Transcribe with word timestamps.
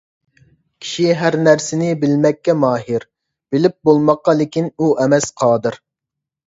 كىشى 0.85 1.11
ھەر 1.19 1.37
نەرسىنى 1.47 1.91
بىلمەككە 2.05 2.57
ماھىر. 2.63 3.07
بىلىپ 3.57 3.79
بولماققا 3.91 4.37
لىكىن 4.43 4.75
ئۇ 4.81 4.93
ئەمەس 5.03 5.35
قادىر. 5.45 5.81